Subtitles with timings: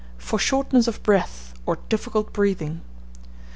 [0.17, 2.81] FOR SHORTNESS OF BREATH, OR DIFFICULT BREATHING.